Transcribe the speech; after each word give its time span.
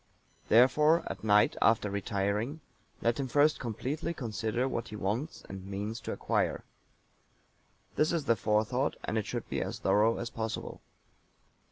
Therefore 0.49 1.03
at 1.05 1.23
night, 1.23 1.55
after 1.61 1.91
retiring, 1.91 2.59
let 3.03 3.19
him 3.19 3.27
first 3.27 3.59
completely 3.59 4.15
consider 4.15 4.67
what 4.67 4.87
he 4.87 4.95
wants 4.95 5.43
and 5.47 5.63
means 5.63 6.01
to 6.01 6.11
acquire. 6.11 6.63
This 7.97 8.11
is 8.11 8.25
the 8.25 8.35
Forethought, 8.35 8.95
and 9.03 9.15
it 9.15 9.27
should 9.27 9.47
be 9.47 9.61
as 9.61 9.77
thorough 9.77 10.17
as 10.17 10.31
possible. 10.31 10.81